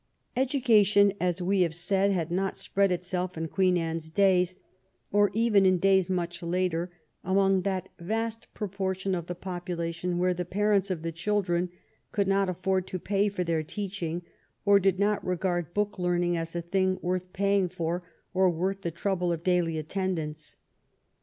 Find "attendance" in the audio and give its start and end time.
19.77-20.57